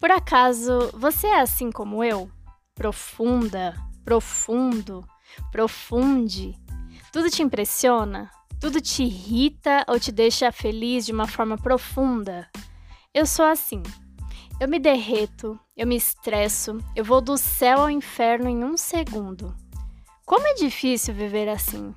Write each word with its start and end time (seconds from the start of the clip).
Por 0.00 0.12
acaso 0.12 0.90
você 0.94 1.26
é 1.26 1.40
assim 1.40 1.72
como 1.72 2.04
eu? 2.04 2.30
Profunda, 2.72 3.74
profundo, 4.04 5.04
profunde? 5.50 6.54
Tudo 7.12 7.28
te 7.28 7.42
impressiona? 7.42 8.30
Tudo 8.60 8.80
te 8.80 9.02
irrita 9.02 9.84
ou 9.88 9.98
te 9.98 10.12
deixa 10.12 10.52
feliz 10.52 11.04
de 11.04 11.10
uma 11.10 11.26
forma 11.26 11.56
profunda? 11.56 12.48
Eu 13.12 13.26
sou 13.26 13.44
assim. 13.44 13.82
Eu 14.60 14.68
me 14.68 14.78
derreto, 14.78 15.58
eu 15.76 15.86
me 15.86 15.96
estresso, 15.96 16.78
eu 16.94 17.04
vou 17.04 17.20
do 17.20 17.36
céu 17.36 17.80
ao 17.80 17.90
inferno 17.90 18.48
em 18.48 18.62
um 18.62 18.76
segundo. 18.76 19.52
Como 20.24 20.46
é 20.46 20.54
difícil 20.54 21.12
viver 21.12 21.48
assim. 21.48 21.92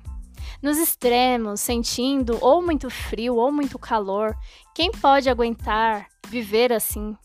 Nos 0.60 0.76
extremos, 0.76 1.60
sentindo 1.60 2.36
ou 2.40 2.60
muito 2.60 2.90
frio 2.90 3.36
ou 3.36 3.52
muito 3.52 3.78
calor, 3.78 4.36
quem 4.74 4.90
pode 4.90 5.30
aguentar 5.30 6.08
viver 6.28 6.72
assim? 6.72 7.16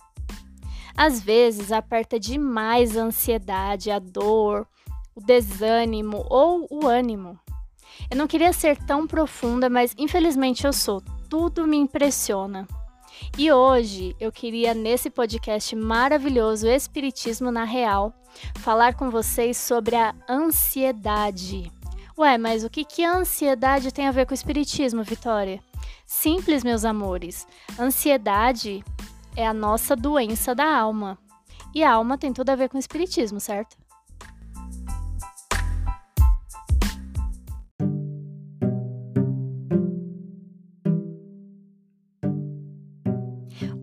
Às 0.97 1.21
vezes 1.21 1.71
aperta 1.71 2.19
demais 2.19 2.97
a 2.97 3.03
ansiedade, 3.03 3.91
a 3.91 3.99
dor, 3.99 4.67
o 5.15 5.21
desânimo 5.21 6.25
ou 6.27 6.67
o 6.71 6.88
ânimo. 6.88 7.39
Eu 8.09 8.17
não 8.17 8.25
queria 8.25 8.51
ser 8.51 8.77
tão 8.77 9.05
profunda, 9.05 9.69
mas 9.69 9.93
infelizmente 9.95 10.65
eu 10.65 10.73
sou. 10.73 11.03
Tudo 11.29 11.67
me 11.67 11.77
impressiona. 11.77 12.67
E 13.38 13.52
hoje 13.52 14.15
eu 14.19 14.31
queria, 14.31 14.73
nesse 14.73 15.09
podcast 15.09 15.75
maravilhoso 15.75 16.67
Espiritismo 16.67 17.52
na 17.52 17.63
Real, 17.63 18.11
falar 18.55 18.95
com 18.95 19.11
vocês 19.11 19.55
sobre 19.55 19.95
a 19.95 20.16
ansiedade. 20.27 21.71
Ué, 22.17 22.38
mas 22.39 22.63
o 22.63 22.69
que, 22.69 22.83
que 22.83 23.03
a 23.03 23.16
ansiedade 23.16 23.91
tem 23.91 24.07
a 24.07 24.11
ver 24.11 24.25
com 24.25 24.31
o 24.31 24.35
Espiritismo, 24.35 25.03
Vitória? 25.03 25.59
Simples, 26.05 26.63
meus 26.63 26.83
amores. 26.83 27.47
Ansiedade 27.79 28.83
é 29.38 29.45
a 29.45 29.53
nossa 29.53 29.95
doença 29.95 30.55
da 30.55 30.66
alma. 30.66 31.16
E 31.73 31.83
a 31.83 31.93
alma 31.93 32.17
tem 32.17 32.33
tudo 32.33 32.49
a 32.49 32.55
ver 32.55 32.69
com 32.69 32.75
o 32.75 32.80
espiritismo, 32.80 33.39
certo? 33.39 33.77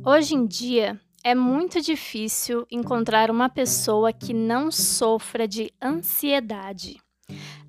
Hoje 0.04 0.34
em 0.34 0.44
dia, 0.44 1.00
é 1.22 1.36
muito 1.36 1.80
difícil 1.80 2.66
encontrar 2.68 3.30
uma 3.30 3.48
pessoa 3.48 4.12
que 4.12 4.34
não 4.34 4.72
sofra 4.72 5.46
de 5.46 5.72
ansiedade. 5.80 7.00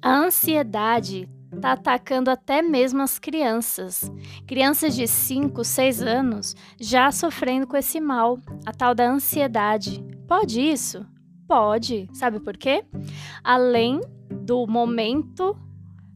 A 0.01 0.11
ansiedade 0.11 1.29
está 1.55 1.73
atacando 1.73 2.29
até 2.29 2.61
mesmo 2.61 3.01
as 3.01 3.17
crianças. 3.17 4.11
Crianças 4.47 4.95
de 4.95 5.07
5, 5.07 5.63
6 5.63 6.01
anos 6.01 6.55
já 6.79 7.11
sofrendo 7.11 7.67
com 7.67 7.77
esse 7.77 7.99
mal, 7.99 8.39
a 8.65 8.71
tal 8.71 8.93
da 8.93 9.09
ansiedade. 9.09 10.03
Pode 10.27 10.61
isso? 10.61 11.05
Pode. 11.47 12.09
Sabe 12.13 12.39
por 12.39 12.57
quê? 12.57 12.83
Além 13.43 14.01
do 14.29 14.65
momento 14.67 15.55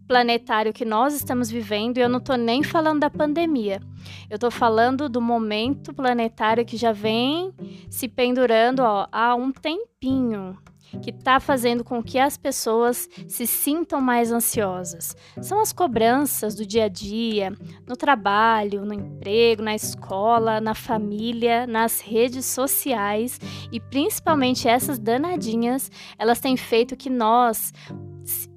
planetário 0.07 0.73
que 0.73 0.83
nós 0.83 1.13
estamos 1.13 1.51
vivendo, 1.51 1.99
e 1.99 2.01
eu 2.01 2.09
não 2.09 2.17
estou 2.17 2.35
nem 2.35 2.63
falando 2.63 3.01
da 3.01 3.11
pandemia. 3.11 3.79
Eu 4.27 4.35
estou 4.35 4.49
falando 4.49 5.07
do 5.07 5.21
momento 5.21 5.93
planetário 5.93 6.65
que 6.65 6.77
já 6.77 6.91
vem 6.91 7.53
se 7.91 8.07
pendurando 8.07 8.79
ó, 8.79 9.07
há 9.11 9.35
um 9.35 9.51
tempinho 9.51 10.57
que 11.01 11.11
está 11.11 11.39
fazendo 11.39 11.83
com 11.83 12.01
que 12.03 12.17
as 12.19 12.37
pessoas 12.37 13.07
se 13.27 13.45
sintam 13.45 14.01
mais 14.01 14.31
ansiosas. 14.31 15.15
São 15.41 15.59
as 15.59 15.71
cobranças 15.71 16.55
do 16.55 16.65
dia 16.65 16.85
a 16.85 16.89
dia, 16.89 17.53
no 17.87 17.95
trabalho, 17.95 18.85
no 18.85 18.93
emprego, 18.93 19.61
na 19.61 19.75
escola, 19.75 20.59
na 20.59 20.73
família, 20.73 21.67
nas 21.67 21.99
redes 21.99 22.45
sociais 22.45 23.39
e 23.71 23.79
principalmente 23.79 24.67
essas 24.67 24.99
danadinhas, 24.99 25.91
elas 26.17 26.39
têm 26.39 26.57
feito 26.57 26.95
que 26.95 27.09
nós 27.09 27.73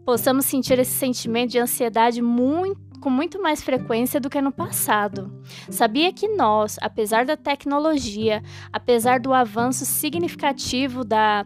possamos 0.04 0.47
sentir 0.47 0.78
esse 0.78 0.93
sentimento 0.93 1.53
de 1.53 1.59
ansiedade 1.59 2.20
muito 2.20 2.91
com 3.02 3.10
muito 3.10 3.42
mais 3.42 3.60
frequência 3.60 4.20
do 4.20 4.30
que 4.30 4.40
no 4.40 4.52
passado. 4.52 5.30
Sabia 5.68 6.12
que 6.12 6.28
nós, 6.28 6.78
apesar 6.80 7.26
da 7.26 7.36
tecnologia, 7.36 8.42
apesar 8.72 9.18
do 9.18 9.34
avanço 9.34 9.84
significativo 9.84 11.04
da, 11.04 11.44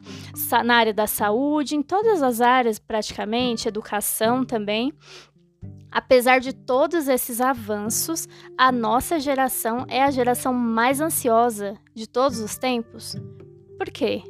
na 0.65 0.77
área 0.77 0.93
da 0.93 1.07
saúde, 1.07 1.75
em 1.75 1.83
todas 1.83 2.23
as 2.23 2.43
áreas 2.43 2.79
praticamente, 2.79 3.67
educação 3.67 4.45
também, 4.45 4.93
Apesar 5.89 6.41
de 6.41 6.53
todos 6.53 7.09
esses 7.09 7.41
avanços, 7.41 8.29
a 8.59 8.71
nossa 8.71 9.19
geração 9.19 9.87
é 9.89 10.03
a 10.03 10.11
geração 10.11 10.53
mais 10.53 11.01
ansiosa 11.01 11.79
de 11.95 12.07
todos 12.07 12.39
os 12.39 12.59
tempos. 12.59 13.17
Por 13.79 13.87
quê? 13.91 14.23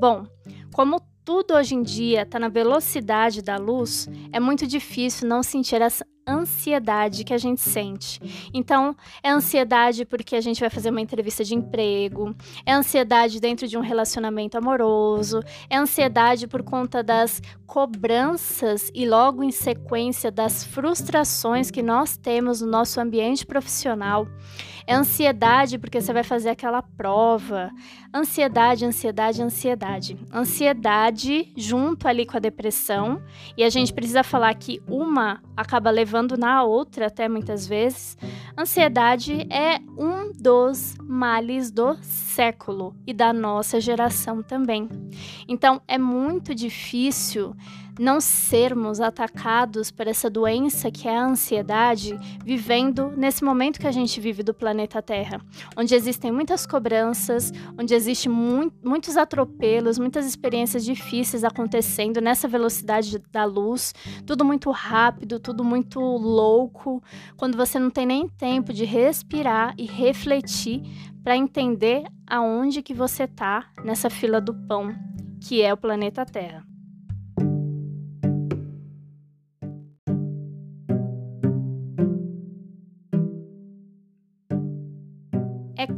Bom, 0.00 0.26
como 0.74 1.00
tudo 1.24 1.54
hoje 1.54 1.76
em 1.76 1.82
dia 1.82 2.22
está 2.22 2.40
na 2.40 2.48
velocidade 2.48 3.40
da 3.40 3.56
luz, 3.56 4.08
é 4.32 4.40
muito 4.40 4.66
difícil 4.66 5.28
não 5.28 5.44
sentir 5.44 5.80
essa 5.80 6.04
ansiedade 6.26 7.22
que 7.22 7.32
a 7.32 7.38
gente 7.38 7.60
sente. 7.60 8.20
Então, 8.52 8.96
é 9.22 9.30
ansiedade 9.30 10.04
porque 10.04 10.34
a 10.34 10.40
gente 10.40 10.58
vai 10.58 10.68
fazer 10.68 10.90
uma 10.90 11.00
entrevista 11.00 11.44
de 11.44 11.54
emprego, 11.54 12.34
é 12.64 12.72
ansiedade 12.72 13.40
dentro 13.40 13.68
de 13.68 13.78
um 13.78 13.80
relacionamento 13.80 14.58
amoroso, 14.58 15.40
é 15.70 15.76
ansiedade 15.76 16.48
por 16.48 16.64
conta 16.64 17.02
das 17.02 17.40
cobranças 17.66 18.90
e 18.94 19.06
logo 19.06 19.44
em 19.44 19.52
sequência 19.52 20.30
das 20.30 20.64
frustrações 20.64 21.70
que 21.70 21.82
nós 21.82 22.16
temos 22.16 22.60
no 22.60 22.66
nosso 22.66 23.00
ambiente 23.00 23.46
profissional. 23.46 24.26
É 24.88 24.94
ansiedade 24.94 25.78
porque 25.78 26.00
você 26.00 26.12
vai 26.12 26.22
fazer 26.22 26.50
aquela 26.50 26.80
prova. 26.80 27.72
Ansiedade, 28.14 28.84
ansiedade, 28.84 29.42
ansiedade. 29.42 30.16
Ansiedade 30.32 31.52
junto 31.56 32.06
ali 32.06 32.24
com 32.24 32.36
a 32.36 32.40
depressão, 32.40 33.20
e 33.56 33.64
a 33.64 33.68
gente 33.68 33.92
precisa 33.92 34.22
falar 34.22 34.54
que 34.54 34.80
uma 34.86 35.42
acaba 35.56 35.90
levando 35.90 36.15
levando 36.16 36.38
na 36.38 36.62
outra 36.62 37.08
até 37.08 37.28
muitas 37.28 37.66
vezes, 37.66 38.16
ansiedade 38.56 39.46
é 39.52 39.78
um 39.98 40.32
dos 40.32 40.96
males 41.02 41.70
do 41.70 41.94
século 42.00 42.96
e 43.06 43.12
da 43.12 43.34
nossa 43.34 43.78
geração 43.80 44.42
também. 44.42 44.88
Então 45.46 45.80
é 45.86 45.98
muito 45.98 46.54
difícil 46.54 47.54
não 47.98 48.20
sermos 48.20 49.00
atacados 49.00 49.90
por 49.90 50.06
essa 50.06 50.28
doença 50.28 50.90
que 50.90 51.08
é 51.08 51.16
a 51.16 51.24
ansiedade, 51.24 52.18
vivendo 52.44 53.12
nesse 53.16 53.42
momento 53.42 53.80
que 53.80 53.86
a 53.86 53.92
gente 53.92 54.20
vive 54.20 54.42
do 54.42 54.52
planeta 54.52 55.00
Terra, 55.00 55.40
onde 55.76 55.94
existem 55.94 56.30
muitas 56.30 56.66
cobranças, 56.66 57.52
onde 57.78 57.94
existem 57.94 58.30
mu 58.30 58.72
muitos 58.82 59.16
atropelos, 59.16 59.98
muitas 59.98 60.26
experiências 60.26 60.84
difíceis 60.84 61.44
acontecendo 61.44 62.20
nessa 62.20 62.46
velocidade 62.48 63.18
da 63.30 63.44
luz, 63.44 63.94
tudo 64.26 64.44
muito 64.44 64.70
rápido, 64.70 65.40
tudo 65.40 65.64
muito 65.64 66.00
louco, 66.00 67.02
quando 67.36 67.56
você 67.56 67.78
não 67.78 67.90
tem 67.90 68.06
nem 68.06 68.28
tempo 68.28 68.72
de 68.72 68.84
respirar 68.84 69.74
e 69.78 69.86
refletir 69.86 70.82
para 71.22 71.36
entender 71.36 72.04
aonde 72.26 72.82
que 72.82 72.94
você 72.94 73.24
está 73.24 73.66
nessa 73.84 74.08
fila 74.08 74.40
do 74.40 74.54
pão, 74.54 74.94
que 75.40 75.62
é 75.62 75.72
o 75.72 75.76
planeta 75.76 76.24
Terra. 76.24 76.75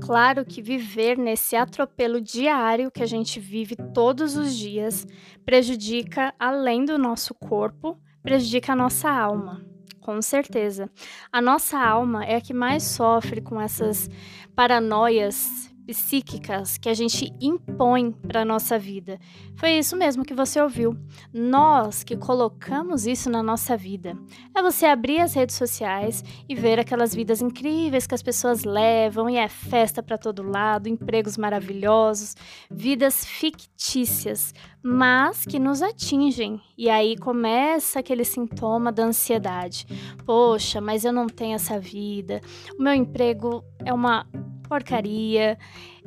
Claro 0.00 0.44
que 0.44 0.62
viver 0.62 1.18
nesse 1.18 1.56
atropelo 1.56 2.20
diário 2.20 2.90
que 2.90 3.02
a 3.02 3.06
gente 3.06 3.38
vive 3.38 3.76
todos 3.94 4.36
os 4.36 4.54
dias 4.54 5.06
prejudica, 5.44 6.34
além 6.38 6.84
do 6.84 6.98
nosso 6.98 7.34
corpo, 7.34 7.98
prejudica 8.22 8.72
a 8.72 8.76
nossa 8.76 9.10
alma. 9.10 9.64
Com 10.00 10.22
certeza. 10.22 10.90
A 11.30 11.42
nossa 11.42 11.78
alma 11.78 12.24
é 12.24 12.36
a 12.36 12.40
que 12.40 12.54
mais 12.54 12.82
sofre 12.82 13.40
com 13.40 13.60
essas 13.60 14.08
paranoias 14.54 15.67
psíquicas 15.88 16.76
que 16.76 16.86
a 16.86 16.92
gente 16.92 17.32
impõe 17.40 18.12
para 18.12 18.44
nossa 18.44 18.78
vida. 18.78 19.18
Foi 19.56 19.70
isso 19.70 19.96
mesmo 19.96 20.22
que 20.22 20.34
você 20.34 20.60
ouviu. 20.60 20.94
Nós 21.32 22.04
que 22.04 22.14
colocamos 22.14 23.06
isso 23.06 23.30
na 23.30 23.42
nossa 23.42 23.74
vida. 23.74 24.14
É 24.54 24.60
você 24.60 24.84
abrir 24.84 25.20
as 25.20 25.32
redes 25.32 25.56
sociais 25.56 26.22
e 26.46 26.54
ver 26.54 26.78
aquelas 26.78 27.14
vidas 27.14 27.40
incríveis 27.40 28.06
que 28.06 28.14
as 28.14 28.22
pessoas 28.22 28.64
levam 28.64 29.30
e 29.30 29.38
é 29.38 29.48
festa 29.48 30.02
para 30.02 30.18
todo 30.18 30.42
lado, 30.42 30.90
empregos 30.90 31.38
maravilhosos, 31.38 32.36
vidas 32.70 33.24
fictícias, 33.24 34.52
mas 34.82 35.46
que 35.46 35.58
nos 35.58 35.80
atingem. 35.80 36.60
E 36.76 36.90
aí 36.90 37.16
começa 37.16 38.00
aquele 38.00 38.26
sintoma 38.26 38.92
da 38.92 39.04
ansiedade. 39.04 39.86
Poxa, 40.26 40.82
mas 40.82 41.06
eu 41.06 41.14
não 41.14 41.26
tenho 41.28 41.54
essa 41.54 41.80
vida. 41.80 42.42
O 42.78 42.82
meu 42.82 42.92
emprego 42.92 43.64
é 43.86 43.92
uma 43.92 44.26
porcaria, 44.68 45.58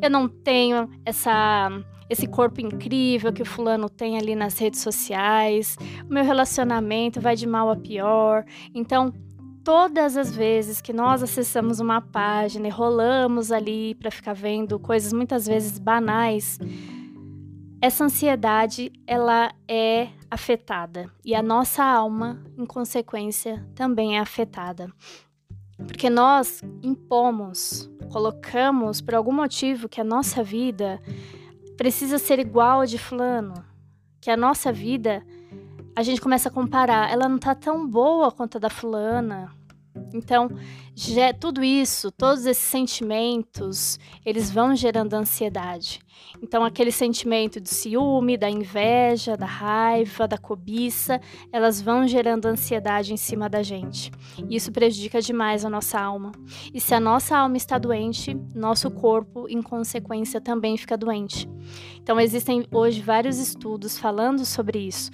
eu 0.02 0.10
não 0.10 0.28
tenho 0.28 0.90
essa 1.06 1.70
esse 2.10 2.28
corpo 2.28 2.60
incrível 2.60 3.32
que 3.32 3.42
o 3.42 3.46
fulano 3.46 3.90
tem 3.90 4.18
ali 4.18 4.36
nas 4.36 4.58
redes 4.60 4.82
sociais, 4.82 5.78
o 6.10 6.14
meu 6.14 6.26
relacionamento 6.26 7.22
vai 7.22 7.38
de 7.38 7.48
mal 7.48 7.70
a 7.70 7.76
pior. 7.78 8.44
Então, 8.76 9.14
todas 9.64 10.18
as 10.18 10.36
vezes 10.36 10.82
que 10.82 10.92
nós 10.92 11.24
acessamos 11.24 11.80
uma 11.80 12.02
página 12.02 12.68
e 12.68 12.70
rolamos 12.70 13.50
ali 13.50 13.96
para 13.96 14.12
ficar 14.12 14.34
vendo 14.34 14.78
coisas 14.78 15.14
muitas 15.14 15.48
vezes 15.48 15.80
banais, 15.80 16.60
essa 17.82 18.04
ansiedade 18.04 18.92
ela 19.08 19.52
é 19.68 20.10
afetada 20.30 21.10
e 21.26 21.34
a 21.34 21.42
nossa 21.42 21.84
alma, 21.84 22.44
em 22.58 22.66
consequência, 22.66 23.66
também 23.74 24.18
é 24.18 24.20
afetada. 24.20 24.92
Porque 25.78 26.10
nós 26.10 26.62
impomos, 26.84 27.90
colocamos 28.12 29.00
por 29.02 29.16
algum 29.16 29.32
motivo 29.32 29.88
que 29.88 30.02
a 30.02 30.04
nossa 30.04 30.44
vida 30.44 31.02
precisa 31.78 32.20
ser 32.20 32.40
igual 32.40 32.82
a 32.82 32.86
de 32.86 32.98
fulano, 32.98 33.66
que 34.20 34.30
a 34.30 34.38
nossa 34.38 34.72
vida 34.72 35.26
a 35.96 36.04
gente 36.04 36.22
começa 36.22 36.50
a 36.50 36.52
comparar, 36.52 37.12
ela 37.12 37.28
não 37.28 37.38
tá 37.38 37.56
tão 37.56 37.88
boa 37.88 38.32
quanto 38.32 38.58
a 38.58 38.60
da 38.60 38.70
fulana. 38.70 39.52
Então, 40.14 40.50
tudo 41.40 41.64
isso, 41.64 42.12
todos 42.12 42.46
esses 42.46 42.64
sentimentos, 42.64 44.00
eles 44.26 44.52
vão 44.52 44.76
gerando 44.76 45.14
ansiedade. 45.14 46.00
Então, 46.42 46.64
aquele 46.64 46.92
sentimento 46.92 47.60
do 47.60 47.68
ciúme, 47.68 48.38
da 48.38 48.50
inveja, 48.50 49.38
da 49.38 49.46
raiva, 49.46 50.28
da 50.28 50.38
cobiça, 50.38 51.20
elas 51.52 51.82
vão 51.82 52.08
gerando 52.08 52.46
ansiedade 52.46 53.14
em 53.14 53.18
cima 53.18 53.50
da 53.50 53.62
gente. 53.62 54.12
Isso 54.50 54.72
prejudica 54.72 55.22
demais 55.22 55.66
a 55.66 55.70
nossa 55.70 56.00
alma. 56.00 56.32
E 56.74 56.80
se 56.80 56.94
a 56.94 57.00
nossa 57.00 57.38
alma 57.38 57.58
está 57.58 57.78
doente, 57.78 58.34
nosso 58.56 58.90
corpo, 58.90 59.48
em 59.50 59.62
consequência, 59.62 60.42
também 60.42 60.78
fica 60.78 60.98
doente. 60.98 61.50
Então, 62.02 62.20
existem 62.20 62.66
hoje 62.72 63.02
vários 63.02 63.38
estudos 63.38 63.98
falando 63.98 64.46
sobre 64.46 64.80
isso 64.80 65.12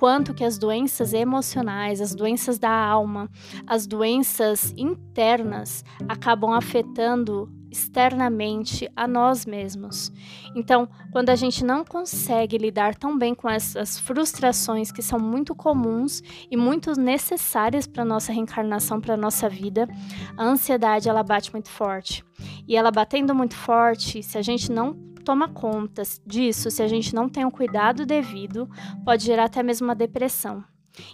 quanto 0.00 0.32
que 0.32 0.42
as 0.42 0.56
doenças 0.56 1.12
emocionais, 1.12 2.00
as 2.00 2.14
doenças 2.14 2.58
da 2.58 2.70
alma, 2.70 3.30
as 3.66 3.86
doenças 3.86 4.72
internas 4.74 5.84
acabam 6.08 6.54
afetando 6.54 7.52
externamente 7.70 8.90
a 8.96 9.06
nós 9.06 9.46
mesmos. 9.46 10.12
Então, 10.54 10.88
quando 11.12 11.30
a 11.30 11.36
gente 11.36 11.64
não 11.64 11.84
consegue 11.84 12.58
lidar 12.58 12.94
tão 12.94 13.16
bem 13.16 13.34
com 13.34 13.48
essas 13.48 13.98
frustrações 13.98 14.90
que 14.90 15.02
são 15.02 15.18
muito 15.18 15.54
comuns 15.54 16.22
e 16.50 16.56
muito 16.56 16.92
necessárias 16.92 17.86
para 17.86 18.04
nossa 18.04 18.32
reencarnação, 18.32 19.00
para 19.00 19.16
nossa 19.16 19.48
vida, 19.48 19.88
a 20.36 20.44
ansiedade 20.44 21.08
ela 21.08 21.22
bate 21.22 21.52
muito 21.52 21.70
forte. 21.70 22.24
E 22.66 22.76
ela 22.76 22.90
batendo 22.90 23.34
muito 23.34 23.54
forte, 23.54 24.22
se 24.22 24.38
a 24.38 24.42
gente 24.42 24.70
não 24.72 24.94
toma 25.24 25.48
conta 25.48 26.02
disso, 26.26 26.70
se 26.70 26.82
a 26.82 26.88
gente 26.88 27.14
não 27.14 27.28
tem 27.28 27.44
o 27.44 27.48
um 27.48 27.50
cuidado 27.50 28.06
devido, 28.06 28.68
pode 29.04 29.24
gerar 29.24 29.44
até 29.44 29.62
mesmo 29.62 29.86
uma 29.86 29.94
depressão. 29.94 30.64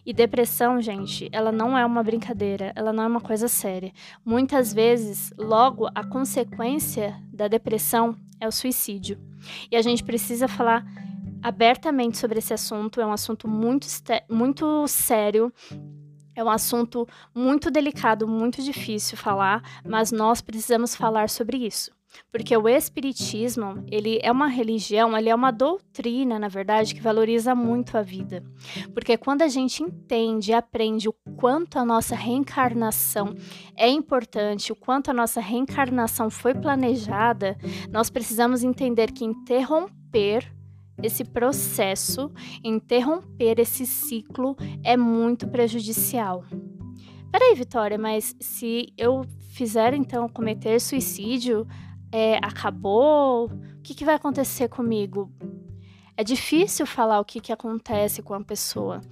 E 0.05 0.13
depressão, 0.13 0.81
gente, 0.81 1.29
ela 1.33 1.53
não 1.53 1.77
é 1.77 1.85
uma 1.85 2.03
brincadeira, 2.03 2.73
ela 2.75 2.93
não 2.93 3.05
é 3.05 3.07
uma 3.07 3.21
coisa 3.21 3.49
séria. 3.49 3.93
Muitas 4.25 4.73
vezes, 4.73 5.33
logo, 5.37 5.89
a 5.95 6.05
consequência 6.05 7.21
da 7.33 7.49
depressão 7.49 8.17
é 8.41 8.49
o 8.49 8.53
suicídio. 8.53 9.19
E 9.71 9.77
a 9.77 9.83
gente 9.83 10.03
precisa 10.03 10.49
falar 10.49 10.85
abertamente 11.43 12.19
sobre 12.19 12.39
esse 12.39 12.53
assunto, 12.53 13.01
é 13.01 13.07
um 13.07 13.13
assunto 13.13 13.47
muito, 13.47 13.87
muito 14.29 14.87
sério. 14.89 15.53
É 16.35 16.45
um 16.45 16.51
assunto 16.51 17.09
muito 17.35 17.71
delicado, 17.71 18.29
muito 18.29 18.63
difícil 18.63 19.17
falar, 19.17 19.63
mas 19.83 20.13
nós 20.13 20.43
precisamos 20.43 20.95
falar 20.95 21.31
sobre 21.31 21.57
isso. 21.57 21.96
Porque 22.31 22.57
o 22.57 22.69
espiritismo, 22.69 23.85
ele 23.91 24.19
é 24.23 24.31
uma 24.31 24.49
religião, 24.49 25.17
ele 25.17 25.29
é 25.29 25.35
uma 25.35 25.51
doutrina, 25.51 26.39
na 26.39 26.49
verdade, 26.49 26.95
que 26.95 27.01
valoriza 27.01 27.55
muito 27.55 27.97
a 27.97 28.03
vida. 28.03 28.43
Porque 28.93 29.17
quando 29.17 29.43
a 29.43 29.49
gente 29.49 29.83
entende 29.83 30.51
e 30.51 30.55
aprende 30.55 31.09
o 31.09 31.15
quanto 31.37 31.79
a 31.79 31.85
nossa 31.85 32.15
reencarnação 32.15 33.35
é 33.77 33.89
importante, 33.89 34.73
o 34.73 34.77
quanto 34.77 35.11
a 35.11 35.15
nossa 35.15 35.41
reencarnação 35.41 36.31
foi 36.31 36.55
planejada, 36.55 37.57
nós 37.91 38.11
precisamos 38.11 38.63
entender 38.63 39.13
que 39.13 39.25
interromper 39.25 40.53
esse 41.03 41.25
processo, 41.25 42.33
interromper 42.65 43.61
esse 43.61 43.85
ciclo 43.85 44.57
é 44.83 44.97
muito 44.97 45.47
prejudicial. 45.47 46.45
Peraí, 47.31 47.55
Vitória, 47.55 47.99
mas 47.99 48.35
se 48.41 48.89
eu 48.97 49.23
fizer 49.51 49.93
então 49.93 50.29
cometer 50.29 50.81
suicídio, 50.81 51.67
é, 52.13 52.37
acabou? 52.37 53.47
O 53.47 53.83
que, 53.83 53.95
que 53.95 54.05
vai 54.05 54.15
acontecer 54.15 54.69
comigo? 54.69 55.31
É 56.19 56.25
difícil 56.25 56.87
falar 56.87 57.21
o 57.21 57.25
que, 57.25 57.41
que 57.41 57.53
acontece 57.53 58.23
com 58.23 58.33
a 58.33 58.41
pessoa. 58.41 59.03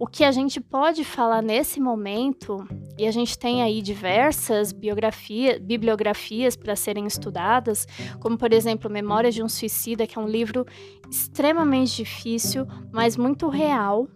O 0.00 0.06
que 0.06 0.24
a 0.24 0.32
gente 0.32 0.60
pode 0.60 1.04
falar 1.04 1.40
nesse 1.40 1.78
momento, 1.78 2.66
e 2.98 3.06
a 3.06 3.12
gente 3.12 3.38
tem 3.38 3.62
aí 3.62 3.80
diversas 3.80 4.72
biografias, 4.72 5.60
bibliografias 5.60 6.56
para 6.56 6.74
serem 6.74 7.06
estudadas, 7.06 7.86
como 8.18 8.36
por 8.36 8.52
exemplo 8.52 8.90
Memórias 8.90 9.32
de 9.32 9.44
um 9.44 9.48
Suicida, 9.48 10.08
que 10.08 10.18
é 10.18 10.20
um 10.20 10.26
livro 10.26 10.66
extremamente 11.08 11.94
difícil, 11.94 12.66
mas 12.92 13.16
muito 13.16 13.48
real. 13.48 14.08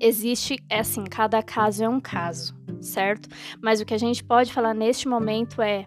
Existe, 0.00 0.58
é 0.70 0.80
assim, 0.80 1.04
cada 1.04 1.42
caso 1.42 1.84
é 1.84 1.88
um 1.88 2.00
caso, 2.00 2.56
certo? 2.80 3.28
Mas 3.60 3.82
o 3.82 3.84
que 3.84 3.92
a 3.92 3.98
gente 3.98 4.24
pode 4.24 4.50
falar 4.50 4.72
neste 4.72 5.06
momento 5.06 5.60
é 5.60 5.86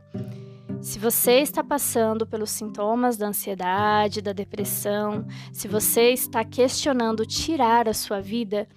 se 0.84 1.00
você 1.00 1.40
está 1.40 1.64
passando 1.64 2.28
pelos 2.28 2.52
sintomas 2.52 3.16
da 3.16 3.28
ansiedade, 3.28 4.22
da 4.22 4.34
depressão, 4.34 5.26
se 5.54 5.66
você 5.66 6.12
está 6.12 6.44
questionando 6.44 7.26
tirar 7.26 7.88
a 7.88 7.94
sua 7.94 8.20
vida, 8.20 8.68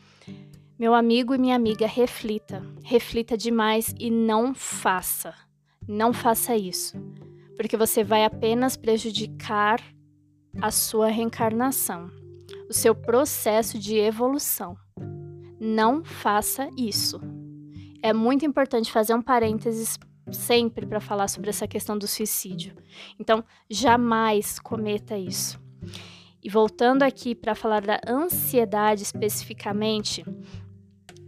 meu 0.78 0.94
amigo 0.94 1.34
e 1.34 1.38
minha 1.38 1.56
amiga, 1.56 1.84
reflita. 1.84 2.62
Reflita 2.84 3.36
demais 3.36 3.92
e 3.98 4.08
não 4.08 4.54
faça. 4.54 5.34
Não 5.88 6.12
faça 6.12 6.54
isso. 6.54 6.96
Porque 7.56 7.76
você 7.76 8.04
vai 8.04 8.24
apenas 8.24 8.76
prejudicar 8.76 9.82
a 10.62 10.70
sua 10.70 11.08
reencarnação, 11.08 12.08
o 12.70 12.72
seu 12.72 12.94
processo 12.94 13.80
de 13.80 13.96
evolução. 13.96 14.76
Não 15.58 16.04
faça 16.04 16.70
isso. 16.76 17.20
É 18.00 18.12
muito 18.12 18.46
importante 18.46 18.92
fazer 18.92 19.12
um 19.12 19.22
parênteses 19.22 19.98
sempre 20.30 20.86
para 20.86 21.00
falar 21.00 21.28
sobre 21.28 21.50
essa 21.50 21.66
questão 21.66 21.96
do 21.96 22.06
suicídio. 22.06 22.74
Então, 23.18 23.44
jamais 23.68 24.58
cometa 24.58 25.16
isso. 25.16 25.60
E 26.42 26.48
voltando 26.48 27.02
aqui 27.02 27.34
para 27.34 27.54
falar 27.54 27.80
da 27.80 28.00
ansiedade 28.06 29.02
especificamente, 29.02 30.24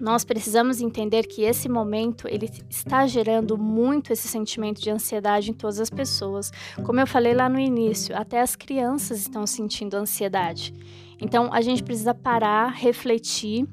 nós 0.01 0.25
precisamos 0.25 0.81
entender 0.81 1.27
que 1.27 1.43
esse 1.43 1.69
momento 1.69 2.29
ele 2.29 2.49
está 2.71 3.07
gerando 3.07 3.59
muito 3.59 4.13
esse 4.13 4.29
sentimento 4.29 4.81
de 4.81 4.91
ansiedade 4.91 5.51
em 5.51 5.55
todas 5.55 5.81
as 5.81 5.91
pessoas. 5.91 6.53
Como 6.85 7.01
eu 7.01 7.07
falei 7.07 7.35
lá 7.35 7.49
no 7.49 7.59
início, 7.59 8.17
até 8.17 8.41
as 8.41 8.55
crianças 8.55 9.19
estão 9.19 9.45
sentindo 9.47 9.95
ansiedade. 9.95 10.73
Então 11.21 11.53
a 11.53 11.61
gente 11.61 11.83
precisa 11.83 12.15
parar, 12.15 12.69
refletir 12.69 13.67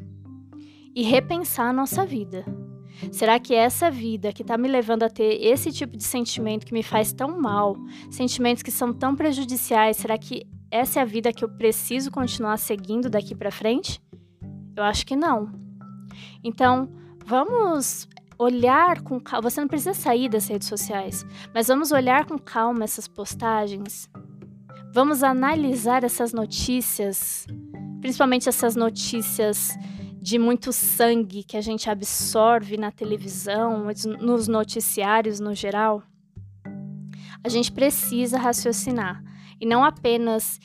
e 0.95 1.03
repensar 1.03 1.69
a 1.69 1.73
nossa 1.73 2.05
vida. 2.05 2.43
Será 3.11 3.39
que 3.39 3.53
essa 3.53 3.89
vida 3.89 4.33
que 4.33 4.41
está 4.41 4.57
me 4.57 4.67
levando 4.67 5.03
a 5.03 5.09
ter 5.09 5.41
esse 5.41 5.71
tipo 5.71 5.95
de 5.95 6.03
sentimento 6.03 6.65
que 6.65 6.73
me 6.73 6.83
faz 6.83 7.13
tão 7.13 7.39
mal, 7.39 7.75
sentimentos 8.09 8.63
que 8.63 8.71
são 8.71 8.93
tão 8.93 9.15
prejudiciais, 9.15 9.97
será 9.97 10.17
que 10.17 10.45
essa 10.71 10.99
é 10.99 11.01
a 11.01 11.05
vida 11.05 11.31
que 11.31 11.43
eu 11.43 11.49
preciso 11.49 12.11
continuar 12.11 12.57
seguindo 12.57 13.09
daqui 13.09 13.33
para 13.35 13.51
frente? 13.51 14.01
Eu 14.75 14.83
acho 14.83 15.05
que 15.05 15.15
não. 15.15 15.49
Então, 16.43 16.89
vamos 17.25 18.07
olhar 18.37 19.01
com 19.01 19.19
calma. 19.19 19.49
Você 19.49 19.61
não 19.61 19.67
precisa 19.67 19.93
sair 19.93 20.29
das 20.29 20.47
redes 20.47 20.67
sociais, 20.67 21.25
mas 21.53 21.67
vamos 21.67 21.91
olhar 21.91 22.25
com 22.25 22.37
calma 22.37 22.83
essas 22.83 23.07
postagens. 23.07 24.09
Vamos 24.93 25.23
analisar 25.23 26.03
essas 26.03 26.33
notícias, 26.33 27.45
principalmente 28.01 28.47
essas 28.47 28.75
notícias 28.75 29.77
de 30.25 30.39
muito 30.39 30.73
sangue 30.73 31.43
que 31.43 31.55
a 31.55 31.61
gente 31.61 31.87
absorve 31.87 32.77
na 32.77 32.91
televisão, 32.91 33.85
nos 34.19 34.47
noticiários 34.47 35.39
no 35.39 35.53
geral, 35.53 36.01
a 37.43 37.47
gente 37.47 37.71
precisa 37.71 38.39
raciocinar. 38.39 39.23
E 39.61 39.67
não 39.67 39.83
apenas 39.83 40.59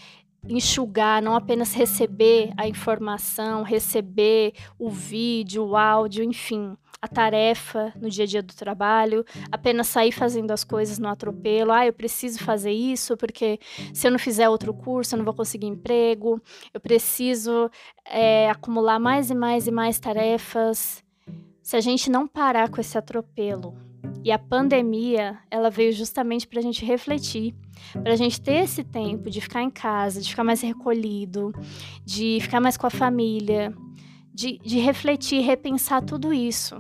enxugar, 0.49 1.21
não 1.21 1.37
apenas 1.37 1.75
receber 1.75 2.55
a 2.57 2.67
informação, 2.67 3.63
receber 3.63 4.55
o 4.79 4.89
vídeo, 4.89 5.63
o 5.63 5.77
áudio, 5.77 6.25
enfim, 6.25 6.75
a 7.03 7.09
tarefa 7.09 7.93
no 8.01 8.11
dia 8.11 8.25
a 8.25 8.27
dia 8.27 8.43
do 8.43 8.55
trabalho, 8.55 9.25
apenas 9.51 9.89
sair 9.89 10.13
fazendo 10.13 10.51
as 10.51 10.65
coisas 10.65 10.99
no 10.99 11.09
atropelo. 11.09 11.73
Ah, 11.73 11.87
eu 11.87 11.93
preciso 11.93 12.41
fazer 12.41 12.73
isso 12.73 13.17
porque 13.17 13.59
se 13.93 14.07
eu 14.07 14.11
não 14.11 14.19
fizer 14.19 14.49
outro 14.49 14.75
curso 14.75 15.15
eu 15.15 15.19
não 15.19 15.25
vou 15.25 15.35
conseguir 15.35 15.67
emprego. 15.67 16.41
Eu 16.75 16.81
preciso 16.81 17.71
é, 18.05 18.51
acumular 18.51 18.99
mais 18.99 19.31
e 19.31 19.35
mais 19.35 19.67
e 19.67 19.71
mais 19.71 19.99
tarefas. 19.99 21.03
Se 21.63 21.77
a 21.77 21.81
gente 21.81 22.11
não 22.11 22.27
parar 22.27 22.69
com 22.69 22.81
esse 22.81 22.99
atropelo 22.99 23.75
e 24.23 24.31
a 24.31 24.39
pandemia, 24.39 25.39
ela 25.51 25.71
veio 25.71 25.93
justamente 25.93 26.47
para 26.47 26.59
a 26.59 26.63
gente 26.63 26.85
refletir, 26.85 27.55
para 28.03 28.13
a 28.13 28.17
gente 28.17 28.41
ter 28.41 28.65
esse 28.65 28.85
tempo 28.85 29.31
de 29.31 29.41
ficar 29.41 29.63
em 29.63 29.71
casa, 29.71 30.21
de 30.21 30.29
ficar 30.29 30.45
mais 30.45 30.61
recolhido, 30.61 31.53
de 32.05 32.39
ficar 32.41 32.61
mais 32.61 32.77
com 32.77 32.87
a 32.87 32.91
família, 32.91 33.75
de, 34.41 34.59
de 34.59 34.79
refletir, 34.79 35.43
repensar 35.43 36.03
tudo 36.03 36.33
isso. 36.33 36.77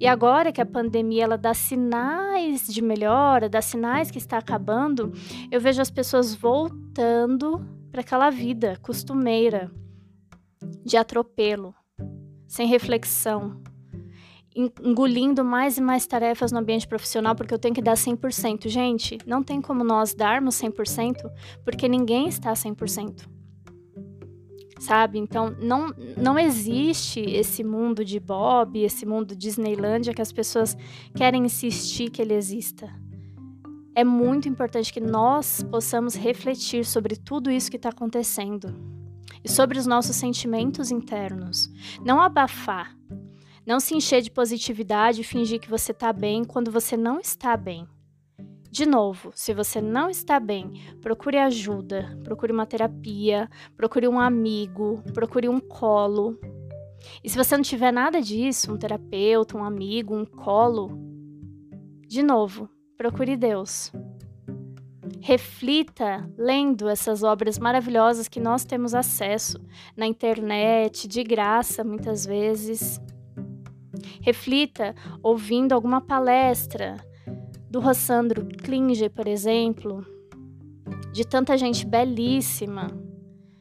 E 0.00 0.08
agora 0.08 0.50
que 0.50 0.60
a 0.60 0.66
pandemia 0.66 1.22
ela 1.22 1.38
dá 1.38 1.54
sinais 1.54 2.66
de 2.66 2.82
melhora, 2.82 3.48
dá 3.48 3.62
sinais 3.62 4.10
que 4.10 4.18
está 4.18 4.38
acabando, 4.38 5.12
eu 5.48 5.60
vejo 5.60 5.80
as 5.80 5.88
pessoas 5.88 6.34
voltando 6.34 7.64
para 7.92 8.00
aquela 8.00 8.28
vida 8.28 8.76
costumeira 8.82 9.70
de 10.84 10.96
atropelo, 10.96 11.72
sem 12.48 12.66
reflexão, 12.66 13.62
engolindo 14.82 15.44
mais 15.44 15.78
e 15.78 15.80
mais 15.80 16.08
tarefas 16.08 16.50
no 16.50 16.58
ambiente 16.58 16.88
profissional 16.88 17.36
porque 17.36 17.54
eu 17.54 17.58
tenho 17.58 17.74
que 17.74 17.82
dar 17.82 17.94
100%. 17.94 18.68
Gente, 18.68 19.16
não 19.24 19.44
tem 19.44 19.60
como 19.60 19.84
nós 19.84 20.12
darmos 20.12 20.56
100% 20.56 21.18
porque 21.64 21.88
ninguém 21.88 22.26
está 22.26 22.52
100% 22.52 23.35
sabe? 24.78 25.18
Então, 25.18 25.54
não, 25.58 25.92
não 26.16 26.38
existe 26.38 27.20
esse 27.20 27.64
mundo 27.64 28.04
de 28.04 28.20
Bob, 28.20 28.78
esse 28.78 29.06
mundo 29.06 29.34
Disneylândia 29.34 30.14
que 30.14 30.22
as 30.22 30.32
pessoas 30.32 30.76
querem 31.14 31.44
insistir 31.44 32.10
que 32.10 32.20
ele 32.20 32.34
exista. 32.34 32.92
É 33.94 34.04
muito 34.04 34.48
importante 34.48 34.92
que 34.92 35.00
nós 35.00 35.62
possamos 35.70 36.14
refletir 36.14 36.84
sobre 36.84 37.16
tudo 37.16 37.50
isso 37.50 37.70
que 37.70 37.78
está 37.78 37.88
acontecendo 37.88 38.74
e 39.42 39.48
sobre 39.48 39.78
os 39.78 39.86
nossos 39.86 40.16
sentimentos 40.16 40.90
internos. 40.90 41.72
Não 42.04 42.20
abafar, 42.20 42.94
não 43.64 43.80
se 43.80 43.94
encher 43.94 44.20
de 44.20 44.30
positividade 44.30 45.22
e 45.22 45.24
fingir 45.24 45.58
que 45.58 45.70
você 45.70 45.92
está 45.92 46.12
bem 46.12 46.44
quando 46.44 46.70
você 46.70 46.96
não 46.96 47.18
está 47.18 47.56
bem. 47.56 47.88
De 48.76 48.84
novo, 48.84 49.32
se 49.34 49.54
você 49.54 49.80
não 49.80 50.10
está 50.10 50.38
bem, 50.38 50.70
procure 51.00 51.38
ajuda, 51.38 52.14
procure 52.22 52.52
uma 52.52 52.66
terapia, 52.66 53.48
procure 53.74 54.06
um 54.06 54.20
amigo, 54.20 55.02
procure 55.14 55.48
um 55.48 55.58
colo. 55.58 56.38
E 57.24 57.30
se 57.30 57.38
você 57.38 57.56
não 57.56 57.62
tiver 57.64 57.90
nada 57.90 58.20
disso, 58.20 58.70
um 58.70 58.76
terapeuta, 58.76 59.56
um 59.56 59.64
amigo, 59.64 60.14
um 60.14 60.26
colo, 60.26 60.90
de 62.06 62.22
novo, 62.22 62.68
procure 62.98 63.34
Deus. 63.34 63.90
Reflita 65.22 66.30
lendo 66.36 66.86
essas 66.86 67.22
obras 67.22 67.58
maravilhosas 67.58 68.28
que 68.28 68.40
nós 68.40 68.62
temos 68.62 68.94
acesso 68.94 69.58
na 69.96 70.06
internet, 70.06 71.08
de 71.08 71.24
graça 71.24 71.82
muitas 71.82 72.26
vezes. 72.26 73.00
Reflita 74.20 74.94
ouvindo 75.22 75.72
alguma 75.72 76.02
palestra, 76.02 77.05
do 77.76 77.80
Rossandro 77.80 78.42
Klinger, 78.64 79.10
por 79.10 79.28
exemplo, 79.28 80.02
de 81.12 81.26
tanta 81.26 81.58
gente 81.58 81.84
belíssima 81.84 82.86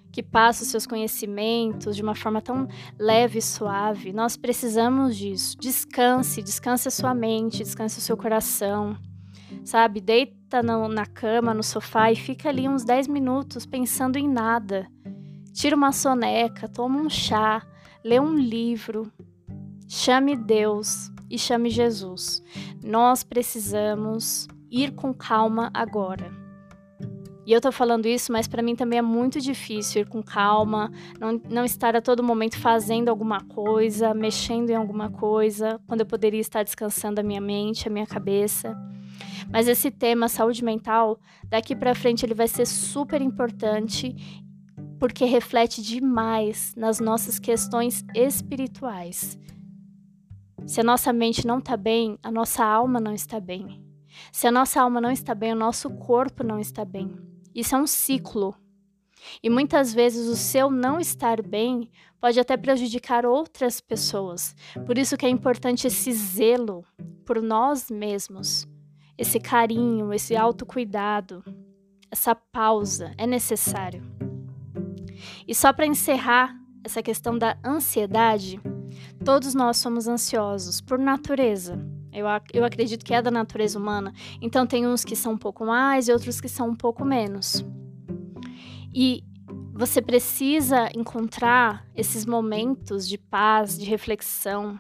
que 0.09 0.23
passa 0.23 0.63
os 0.63 0.69
seus 0.69 0.87
conhecimentos 0.87 1.97
de 1.97 2.01
uma 2.01 2.15
forma 2.15 2.41
tão 2.41 2.65
leve 2.97 3.39
e 3.39 3.41
suave. 3.41 4.13
Nós 4.13 4.37
precisamos 4.37 5.17
disso. 5.17 5.57
Descanse, 5.59 6.41
descanse 6.41 6.87
a 6.87 6.91
sua 6.91 7.13
mente, 7.13 7.57
descanse 7.57 7.99
o 7.99 8.01
seu 8.01 8.15
coração. 8.15 8.95
Sabe, 9.65 9.99
deita 9.99 10.63
no, 10.63 10.87
na 10.87 11.05
cama, 11.05 11.53
no 11.53 11.61
sofá 11.61 12.09
e 12.09 12.15
fica 12.15 12.47
ali 12.47 12.69
uns 12.69 12.85
10 12.85 13.09
minutos 13.09 13.65
pensando 13.65 14.17
em 14.17 14.29
nada. 14.29 14.87
Tira 15.51 15.75
uma 15.75 15.91
soneca, 15.91 16.69
toma 16.69 17.01
um 17.01 17.09
chá, 17.09 17.61
lê 18.01 18.17
um 18.17 18.33
livro, 18.33 19.11
chame 19.95 20.35
Deus, 20.35 21.11
e 21.29 21.37
chame 21.37 21.69
Jesus. 21.69 22.43
Nós 22.83 23.23
precisamos 23.23 24.47
ir 24.69 24.91
com 24.91 25.13
calma 25.13 25.71
agora. 25.73 26.31
E 27.45 27.53
eu 27.53 27.61
tô 27.61 27.71
falando 27.71 28.07
isso, 28.07 28.31
mas 28.31 28.47
para 28.47 28.63
mim 28.63 28.75
também 28.75 28.97
é 28.97 29.03
muito 29.03 29.39
difícil 29.39 30.01
ir 30.01 30.07
com 30.07 30.23
calma, 30.23 30.91
não, 31.19 31.39
não 31.47 31.63
estar 31.63 31.95
a 31.95 32.01
todo 32.01 32.23
momento 32.23 32.57
fazendo 32.57 33.09
alguma 33.09 33.39
coisa, 33.41 34.15
mexendo 34.15 34.71
em 34.71 34.75
alguma 34.75 35.11
coisa, 35.11 35.79
quando 35.87 35.99
eu 36.01 36.07
poderia 36.07 36.41
estar 36.41 36.63
descansando 36.63 37.19
a 37.19 37.23
minha 37.23 37.41
mente, 37.41 37.87
a 37.87 37.91
minha 37.91 38.07
cabeça. 38.07 38.75
Mas 39.51 39.67
esse 39.67 39.91
tema, 39.91 40.27
saúde 40.27 40.63
mental, 40.63 41.19
daqui 41.43 41.75
para 41.75 41.93
frente 41.93 42.25
ele 42.25 42.33
vai 42.33 42.47
ser 42.47 42.65
super 42.65 43.21
importante 43.21 44.15
porque 44.99 45.23
reflete 45.25 45.83
demais 45.83 46.73
nas 46.75 46.99
nossas 46.99 47.37
questões 47.37 48.03
espirituais. 48.15 49.37
Se 50.65 50.81
a 50.81 50.83
nossa 50.83 51.13
mente 51.13 51.45
não 51.45 51.59
está 51.59 51.77
bem, 51.77 52.17
a 52.23 52.31
nossa 52.31 52.65
alma 52.65 52.99
não 52.99 53.13
está 53.13 53.39
bem. 53.39 53.83
Se 54.31 54.47
a 54.47 54.51
nossa 54.51 54.81
alma 54.81 54.99
não 54.99 55.11
está 55.11 55.35
bem, 55.35 55.53
o 55.53 55.55
nosso 55.55 55.89
corpo 55.91 56.43
não 56.43 56.59
está 56.59 56.83
bem. 56.83 57.15
Isso 57.53 57.75
é 57.75 57.77
um 57.77 57.87
ciclo. 57.87 58.55
E 59.41 59.49
muitas 59.49 59.93
vezes 59.93 60.27
o 60.27 60.35
seu 60.35 60.69
não 60.69 60.99
estar 60.99 61.41
bem 61.41 61.89
pode 62.19 62.39
até 62.39 62.57
prejudicar 62.57 63.25
outras 63.25 63.79
pessoas. 63.79 64.55
Por 64.85 64.97
isso 64.97 65.15
que 65.17 65.25
é 65.25 65.29
importante 65.29 65.87
esse 65.87 66.11
zelo 66.11 66.83
por 67.25 67.41
nós 67.41 67.89
mesmos, 67.89 68.67
esse 69.17 69.39
carinho, 69.39 70.13
esse 70.13 70.35
autocuidado, 70.35 71.43
essa 72.11 72.35
pausa 72.35 73.13
é 73.17 73.27
necessário. 73.27 74.03
E 75.47 75.53
só 75.53 75.71
para 75.71 75.85
encerrar 75.85 76.55
essa 76.83 77.01
questão 77.01 77.37
da 77.37 77.57
ansiedade, 77.63 78.59
Todos 79.25 79.55
nós 79.55 79.77
somos 79.77 80.07
ansiosos 80.07 80.79
por 80.79 80.99
natureza. 80.99 81.83
Eu, 82.13 82.27
eu 82.53 82.63
acredito 82.63 83.03
que 83.03 83.11
é 83.11 83.23
da 83.23 83.31
natureza 83.31 83.79
humana. 83.79 84.13
Então, 84.39 84.67
tem 84.67 84.85
uns 84.85 85.03
que 85.03 85.15
são 85.15 85.33
um 85.33 85.37
pouco 85.37 85.65
mais 85.65 86.07
e 86.07 86.11
outros 86.11 86.39
que 86.39 86.47
são 86.47 86.69
um 86.69 86.75
pouco 86.75 87.03
menos. 87.03 87.65
E 88.93 89.23
você 89.73 89.99
precisa 89.99 90.91
encontrar 90.95 91.87
esses 91.95 92.23
momentos 92.23 93.07
de 93.07 93.17
paz, 93.17 93.79
de 93.79 93.85
reflexão, 93.85 94.79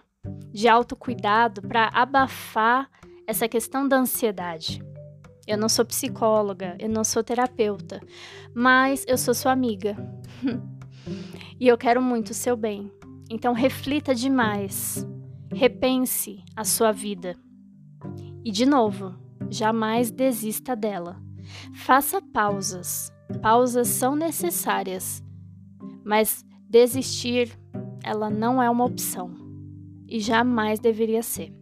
de 0.53 0.67
autocuidado 0.67 1.63
para 1.63 1.89
abafar 1.91 2.87
essa 3.25 3.47
questão 3.47 3.87
da 3.87 3.97
ansiedade. 3.97 4.79
Eu 5.47 5.57
não 5.57 5.67
sou 5.67 5.83
psicóloga, 5.83 6.77
eu 6.79 6.87
não 6.87 7.03
sou 7.03 7.23
terapeuta, 7.23 7.99
mas 8.53 9.03
eu 9.07 9.17
sou 9.17 9.33
sua 9.33 9.51
amiga. 9.51 9.97
e 11.59 11.67
eu 11.67 11.77
quero 11.79 11.99
muito 11.99 12.29
o 12.29 12.35
seu 12.35 12.55
bem. 12.55 12.91
Então 13.29 13.53
reflita 13.53 14.13
demais, 14.13 15.05
repense 15.51 16.43
a 16.55 16.63
sua 16.63 16.91
vida. 16.91 17.35
E 18.43 18.51
de 18.51 18.65
novo, 18.65 19.15
jamais 19.49 20.11
desista 20.11 20.75
dela. 20.75 21.21
Faça 21.73 22.21
pausas. 22.21 23.11
Pausas 23.41 23.87
são 23.87 24.15
necessárias, 24.15 25.23
mas 26.03 26.45
desistir, 26.69 27.57
ela 28.03 28.29
não 28.29 28.61
é 28.61 28.69
uma 28.69 28.85
opção 28.85 29.33
e 30.07 30.19
jamais 30.19 30.79
deveria 30.79 31.23
ser. 31.23 31.54